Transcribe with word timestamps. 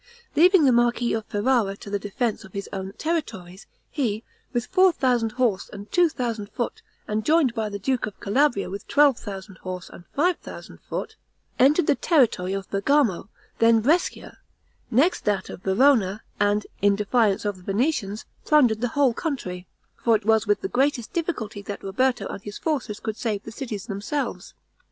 Leaving 0.35 0.65
the 0.65 0.71
marquis 0.71 1.13
of 1.13 1.23
Ferrara 1.25 1.77
to 1.77 1.87
the 1.87 1.99
defense 1.99 2.43
of 2.43 2.53
his 2.53 2.67
own 2.73 2.91
territories, 2.93 3.67
he, 3.91 4.23
with 4.51 4.65
four 4.65 4.91
thousand 4.91 5.33
horse 5.33 5.69
and 5.71 5.91
two 5.91 6.09
thousand 6.09 6.49
foot, 6.49 6.81
and 7.07 7.23
joined 7.23 7.53
by 7.53 7.69
the 7.69 7.77
duke 7.77 8.07
of 8.07 8.19
Calabria 8.19 8.67
with 8.67 8.87
twelve 8.87 9.19
thousand 9.19 9.59
horse 9.59 9.91
and 9.91 10.05
five 10.15 10.37
thousand 10.39 10.79
foot, 10.81 11.17
entered 11.59 11.85
the 11.85 11.93
territory 11.93 12.51
of 12.53 12.67
Bergamo, 12.71 13.29
then 13.59 13.79
Brescia, 13.81 14.39
next 14.89 15.23
that 15.25 15.51
of 15.51 15.61
Verona, 15.61 16.23
and, 16.39 16.65
in 16.81 16.95
defiance 16.95 17.45
of 17.45 17.57
the 17.57 17.61
Venetians, 17.63 18.25
plundered 18.43 18.81
the 18.81 18.87
whole 18.97 19.13
country; 19.13 19.67
for 20.03 20.15
it 20.15 20.25
was 20.25 20.47
with 20.47 20.61
the 20.61 20.67
greatest 20.67 21.13
difficulty 21.13 21.61
that 21.61 21.83
Roberto 21.83 22.25
and 22.25 22.41
his 22.41 22.57
forces 22.57 22.99
could 22.99 23.17
save 23.17 23.43
the 23.43 23.51
cities 23.51 23.85
themselves. 23.85 24.55